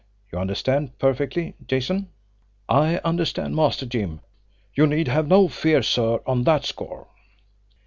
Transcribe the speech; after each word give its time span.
You 0.33 0.39
understand 0.39 0.97
perfectly, 0.97 1.53
Jason?" 1.67 2.09
"I 2.67 2.97
understand, 3.05 3.55
Master 3.55 3.85
Jim. 3.85 4.21
You 4.73 4.87
need 4.87 5.07
have 5.07 5.27
no 5.27 5.47
fear, 5.47 5.83
sir, 5.83 6.21
on 6.25 6.43
that 6.45 6.65
score." 6.65 7.05